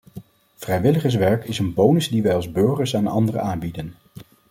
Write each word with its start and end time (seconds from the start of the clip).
Vrijwilligerswerk 0.55 1.45
is 1.47 1.59
een 1.59 1.73
bonus 1.73 2.09
die 2.09 2.21
wij 2.21 2.35
als 2.35 2.51
burgers 2.51 2.95
aan 2.95 3.07
anderen 3.07 3.41
aanbieden. 3.43 3.93